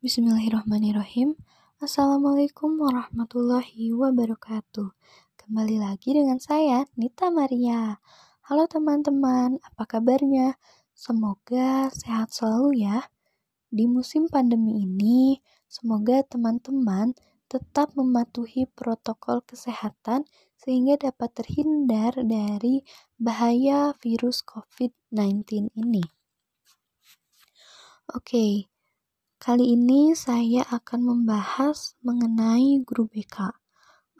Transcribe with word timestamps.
Bismillahirrahmanirrahim. 0.00 1.36
Assalamualaikum 1.76 2.72
warahmatullahi 2.80 3.92
wabarakatuh. 3.92 4.96
Kembali 5.36 5.76
lagi 5.76 6.16
dengan 6.16 6.40
saya, 6.40 6.88
Nita 6.96 7.28
Maria. 7.28 8.00
Halo 8.48 8.64
teman-teman, 8.64 9.60
apa 9.60 9.84
kabarnya? 9.84 10.56
Semoga 10.96 11.92
sehat 11.92 12.32
selalu 12.32 12.80
ya. 12.80 13.12
Di 13.68 13.84
musim 13.84 14.24
pandemi 14.32 14.88
ini, 14.88 15.44
semoga 15.68 16.24
teman-teman 16.24 17.12
tetap 17.52 17.92
mematuhi 17.92 18.72
protokol 18.72 19.44
kesehatan 19.44 20.24
sehingga 20.56 20.96
dapat 20.96 21.44
terhindar 21.44 22.16
dari 22.24 22.88
bahaya 23.20 23.92
virus 24.00 24.40
COVID-19 24.48 25.76
ini. 25.76 26.00
Oke, 28.16 28.69
Kali 29.40 29.72
ini 29.72 30.12
saya 30.12 30.68
akan 30.68 31.00
membahas 31.00 31.96
mengenai 32.04 32.76
guru 32.84 33.08
BK. 33.08 33.48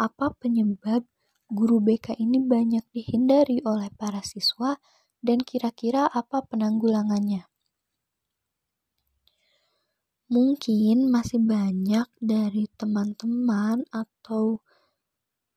Apa 0.01 0.33
penyebab 0.33 1.05
guru 1.53 1.77
BK 1.85 2.17
ini 2.17 2.41
banyak 2.41 2.89
dihindari 2.89 3.61
oleh 3.69 3.93
para 4.01 4.25
siswa 4.25 4.81
dan 5.21 5.45
kira-kira 5.45 6.09
apa 6.09 6.41
penanggulangannya? 6.49 7.45
Mungkin 10.33 11.13
masih 11.13 11.45
banyak 11.45 12.09
dari 12.17 12.73
teman-teman 12.81 13.85
atau 13.93 14.65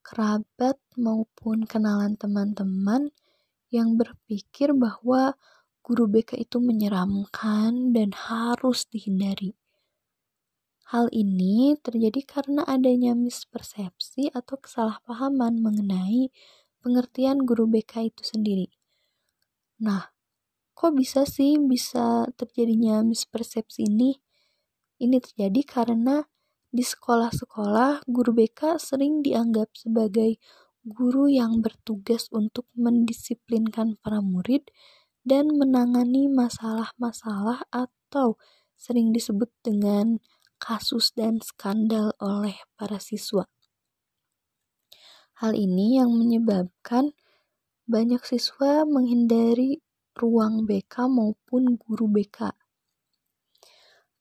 kerabat 0.04 0.76
maupun 1.00 1.64
kenalan 1.64 2.20
teman-teman 2.20 3.16
yang 3.72 3.96
berpikir 3.96 4.76
bahwa 4.76 5.40
guru 5.84 6.08
BK 6.08 6.40
itu 6.48 6.64
menyeramkan 6.64 7.92
dan 7.92 8.16
harus 8.16 8.88
dihindari. 8.88 9.52
Hal 10.92 11.08
ini 11.16 11.80
terjadi 11.80 12.22
karena 12.28 12.68
adanya 12.68 13.16
mispersepsi 13.16 14.36
atau 14.36 14.60
kesalahpahaman 14.60 15.64
mengenai 15.64 16.28
pengertian 16.84 17.48
guru 17.48 17.64
BK 17.72 18.12
itu 18.12 18.24
sendiri. 18.28 18.68
Nah, 19.80 20.12
kok 20.76 20.92
bisa 21.00 21.24
sih 21.24 21.56
bisa 21.56 22.28
terjadinya 22.36 23.00
mispersepsi 23.08 23.88
ini? 23.88 24.20
Ini 25.00 25.24
terjadi 25.24 25.62
karena 25.64 26.28
di 26.74 26.84
sekolah-sekolah 26.84 28.04
guru 28.10 28.32
BK 28.36 28.76
sering 28.82 29.24
dianggap 29.24 29.72
sebagai 29.78 30.42
guru 30.84 31.32
yang 31.32 31.64
bertugas 31.64 32.28
untuk 32.36 32.68
mendisiplinkan 32.76 33.96
para 34.04 34.20
murid 34.20 34.68
dan 35.24 35.56
menangani 35.56 36.28
masalah-masalah 36.28 37.64
atau 37.72 38.36
sering 38.76 39.16
disebut 39.16 39.48
dengan 39.64 40.20
kasus 40.64 41.12
dan 41.12 41.44
skandal 41.44 42.16
oleh 42.24 42.56
para 42.80 42.96
siswa. 43.04 43.44
Hal 45.44 45.60
ini 45.60 46.00
yang 46.00 46.16
menyebabkan 46.16 47.12
banyak 47.84 48.24
siswa 48.24 48.88
menghindari 48.88 49.84
ruang 50.16 50.64
BK 50.64 51.12
maupun 51.12 51.76
guru 51.76 52.08
BK. 52.08 52.56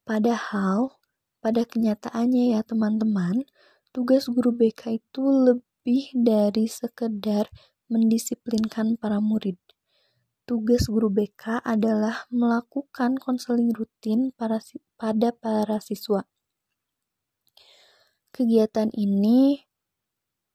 Padahal 0.03 0.99
pada 1.39 1.63
kenyataannya 1.63 2.59
ya 2.59 2.67
teman-teman, 2.67 3.47
tugas 3.95 4.27
guru 4.27 4.51
BK 4.51 4.99
itu 4.99 5.23
lebih 5.23 6.11
dari 6.11 6.67
sekedar 6.67 7.47
mendisiplinkan 7.87 8.99
para 8.99 9.23
murid 9.23 9.62
tugas 10.43 10.91
guru 10.91 11.09
BK 11.09 11.63
adalah 11.63 12.27
melakukan 12.35 13.15
konseling 13.19 13.71
rutin 13.71 14.35
para, 14.35 14.59
pada 14.99 15.31
para 15.31 15.79
siswa. 15.79 16.27
Kegiatan 18.33 18.89
ini 18.97 19.61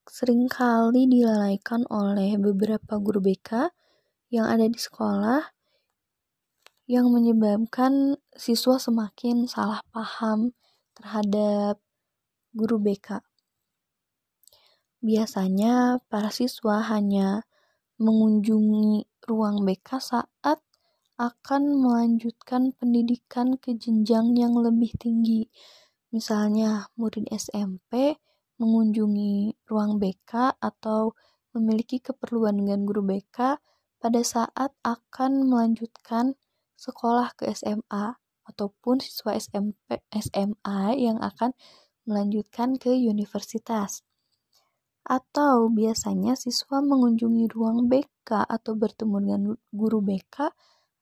sering 0.08 0.50
kali 0.50 1.06
dilalaikan 1.06 1.86
oleh 1.92 2.36
beberapa 2.40 2.98
guru 2.98 3.22
BK 3.22 3.70
yang 4.34 4.48
ada 4.48 4.66
di 4.68 4.80
sekolah 4.80 5.44
yang 6.88 7.12
menyebabkan 7.12 8.16
siswa 8.32 8.80
semakin 8.80 9.44
salah 9.46 9.84
paham 9.92 10.56
terhadap 10.96 11.80
guru 12.56 12.80
BK. 12.80 13.20
Biasanya 15.04 16.02
para 16.08 16.32
siswa 16.34 16.82
hanya 16.88 17.46
mengunjungi 18.00 19.06
ruang 19.28 19.68
BK 19.68 20.00
saat 20.00 20.64
akan 21.20 21.84
melanjutkan 21.84 22.72
pendidikan 22.80 23.60
ke 23.60 23.76
jenjang 23.76 24.34
yang 24.40 24.56
lebih 24.56 24.96
tinggi. 24.96 25.52
Misalnya, 26.16 26.88
murid 26.96 27.28
SMP 27.28 28.16
mengunjungi 28.58 29.68
ruang 29.68 30.00
BK 30.00 30.56
atau 30.64 31.12
memiliki 31.52 32.00
keperluan 32.00 32.56
dengan 32.56 32.88
guru 32.88 33.04
BK 33.04 33.60
pada 34.00 34.22
saat 34.24 34.72
akan 34.86 35.52
melanjutkan 35.52 36.40
sekolah 36.80 37.34
ke 37.36 37.50
SMA 37.52 38.16
ataupun 38.48 39.04
siswa 39.04 39.36
SMP 39.36 40.00
SMA 40.16 40.96
yang 40.96 41.20
akan 41.20 41.52
melanjutkan 42.08 42.80
ke 42.80 42.96
universitas 42.96 44.07
atau 45.08 45.72
biasanya 45.72 46.36
siswa 46.36 46.84
mengunjungi 46.84 47.48
ruang 47.56 47.88
BK 47.88 48.44
atau 48.44 48.76
bertemu 48.76 49.18
dengan 49.24 49.44
guru 49.72 50.04
BK 50.04 50.52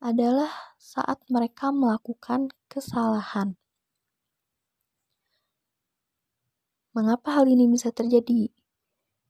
adalah 0.05 0.77
saat 0.77 1.25
mereka 1.33 1.73
melakukan 1.73 2.53
kesalahan. 2.69 3.57
Mengapa 6.93 7.41
hal 7.41 7.49
ini 7.49 7.66
bisa 7.66 7.89
terjadi? 7.89 8.53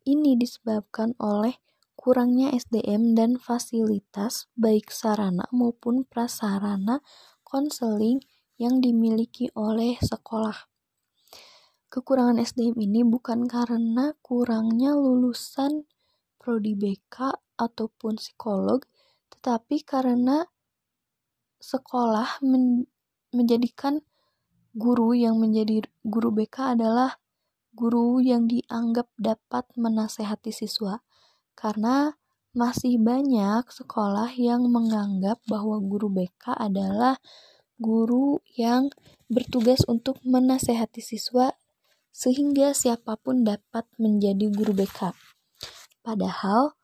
Ini 0.05 0.37
disebabkan 0.37 1.17
oleh 1.17 1.57
kurangnya 1.97 2.53
SDM 2.53 3.17
dan 3.17 3.41
fasilitas 3.41 4.45
baik 4.53 4.93
sarana 4.93 5.49
maupun 5.49 6.05
prasarana 6.05 7.01
konseling 7.41 8.21
yang 8.61 8.83
dimiliki 8.83 9.49
oleh 9.57 9.97
sekolah. 10.03 10.74
Kekurangan 11.89 12.41
SDM 12.41 12.75
ini 12.81 13.01
bukan 13.05 13.45
karena 13.47 14.11
kurangnya 14.19 14.97
lulusan 14.97 15.85
prodi 16.41 16.75
BK 16.75 17.37
ataupun 17.55 18.19
psikolog, 18.19 18.83
tetapi 19.31 19.85
karena 19.85 20.43
sekolah 21.61 22.43
men 22.43 22.85
menjadikan 23.35 23.99
guru 24.75 25.15
yang 25.15 25.39
menjadi 25.39 25.87
guru 26.03 26.35
BK 26.35 26.79
adalah 26.79 27.19
guru 27.75 28.23
yang 28.23 28.47
dianggap 28.47 29.11
dapat 29.19 29.67
menasehati 29.75 30.51
siswa. 30.51 31.03
Karena 31.55 32.15
masih 32.55 32.99
banyak 32.99 33.67
sekolah 33.67 34.31
yang 34.39 34.67
menganggap 34.71 35.43
bahwa 35.47 35.79
guru 35.83 36.07
BK 36.07 36.55
adalah 36.55 37.19
guru 37.75 38.39
yang 38.55 38.87
bertugas 39.27 39.83
untuk 39.91 40.23
menasehati 40.23 41.03
siswa 41.03 41.51
sehingga 42.15 42.71
siapa 42.71 43.19
pun 43.19 43.43
dapat 43.43 43.83
menjadi 43.99 44.47
guru 44.47 44.71
BK. 44.71 45.11
Padahal 45.99 46.79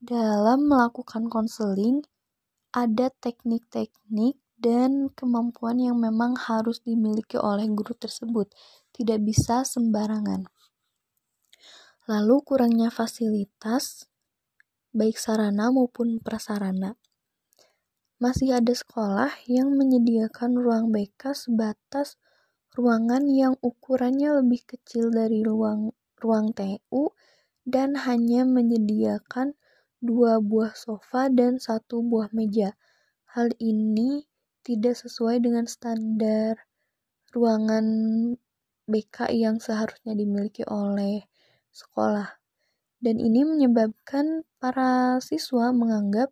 dalam 0.00 0.64
melakukan 0.64 1.28
konseling 1.28 2.00
ada 2.72 3.12
teknik-teknik 3.20 4.40
dan 4.56 5.12
kemampuan 5.12 5.76
yang 5.76 6.00
memang 6.00 6.40
harus 6.40 6.80
dimiliki 6.80 7.36
oleh 7.36 7.68
guru 7.68 7.92
tersebut, 7.92 8.48
tidak 8.96 9.20
bisa 9.20 9.60
sembarangan. 9.68 10.48
Lalu 12.08 12.40
kurangnya 12.40 12.88
fasilitas 12.88 14.08
baik 14.96 15.20
sarana 15.20 15.68
maupun 15.68 16.16
prasarana. 16.24 16.96
Masih 18.22 18.54
ada 18.56 18.72
sekolah 18.72 19.34
yang 19.50 19.74
menyediakan 19.74 20.56
ruang 20.56 20.94
BK 20.94 21.34
sebatas 21.34 22.21
ruangan 22.72 23.28
yang 23.28 23.54
ukurannya 23.60 24.40
lebih 24.40 24.64
kecil 24.64 25.12
dari 25.12 25.44
ruang 25.44 25.92
ruang 26.16 26.56
TU 26.56 27.12
dan 27.68 27.98
hanya 28.00 28.48
menyediakan 28.48 29.52
dua 30.02 30.40
buah 30.40 30.72
sofa 30.72 31.28
dan 31.28 31.60
satu 31.60 32.00
buah 32.00 32.32
meja. 32.32 32.74
Hal 33.28 33.52
ini 33.60 34.24
tidak 34.64 34.96
sesuai 34.98 35.44
dengan 35.44 35.68
standar 35.68 36.64
ruangan 37.34 37.86
BK 38.88 39.30
yang 39.36 39.56
seharusnya 39.60 40.16
dimiliki 40.16 40.64
oleh 40.64 41.28
sekolah. 41.70 42.40
Dan 43.02 43.18
ini 43.18 43.42
menyebabkan 43.42 44.46
para 44.62 45.18
siswa 45.18 45.74
menganggap 45.74 46.30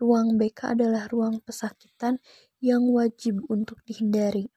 ruang 0.00 0.40
BK 0.40 0.76
adalah 0.76 1.08
ruang 1.12 1.44
pesakitan 1.44 2.20
yang 2.60 2.88
wajib 2.88 3.44
untuk 3.52 3.84
dihindari. 3.84 4.48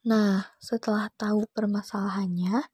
Nah, 0.00 0.56
setelah 0.56 1.12
tahu 1.12 1.44
permasalahannya, 1.52 2.64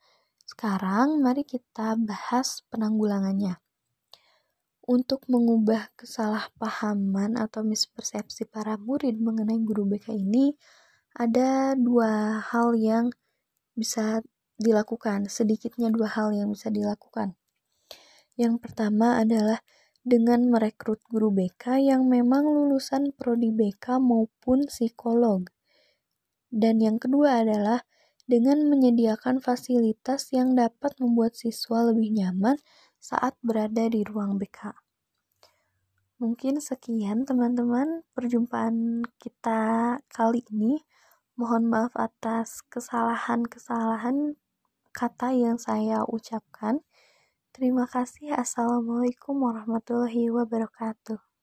sekarang 0.46 1.18
mari 1.18 1.42
kita 1.42 1.98
bahas 1.98 2.62
penanggulangannya. 2.70 3.58
Untuk 4.86 5.26
mengubah 5.26 5.90
kesalahpahaman 5.98 7.34
atau 7.34 7.66
mispersepsi 7.66 8.46
para 8.46 8.78
murid 8.78 9.18
mengenai 9.18 9.58
guru 9.58 9.90
BK 9.90 10.14
ini, 10.14 10.54
ada 11.18 11.74
dua 11.74 12.38
hal 12.46 12.78
yang 12.78 13.10
bisa 13.74 14.22
dilakukan, 14.54 15.26
sedikitnya 15.26 15.90
dua 15.90 16.06
hal 16.06 16.30
yang 16.30 16.54
bisa 16.54 16.70
dilakukan. 16.70 17.34
Yang 18.38 18.62
pertama 18.62 19.18
adalah 19.18 19.66
dengan 20.06 20.46
merekrut 20.46 21.02
guru 21.10 21.34
BK 21.34 21.90
yang 21.90 22.06
memang 22.06 22.46
lulusan 22.46 23.10
prodi 23.18 23.50
BK 23.50 23.98
maupun 23.98 24.70
psikolog. 24.70 25.55
Dan 26.56 26.80
yang 26.80 26.96
kedua 26.96 27.44
adalah 27.44 27.84
dengan 28.24 28.64
menyediakan 28.64 29.44
fasilitas 29.44 30.32
yang 30.32 30.56
dapat 30.56 30.96
membuat 30.96 31.36
siswa 31.36 31.84
lebih 31.92 32.16
nyaman 32.16 32.56
saat 32.96 33.36
berada 33.44 33.84
di 33.92 34.00
ruang 34.00 34.40
BK. 34.40 34.72
Mungkin 36.16 36.64
sekian 36.64 37.28
teman-teman 37.28 38.00
perjumpaan 38.16 39.04
kita 39.20 40.00
kali 40.08 40.40
ini. 40.48 40.80
Mohon 41.36 41.68
maaf 41.68 41.92
atas 42.00 42.64
kesalahan-kesalahan 42.72 44.40
kata 44.96 45.36
yang 45.36 45.60
saya 45.60 46.08
ucapkan. 46.08 46.80
Terima 47.52 47.84
kasih. 47.84 48.32
Assalamualaikum 48.32 49.36
warahmatullahi 49.44 50.32
wabarakatuh. 50.32 51.35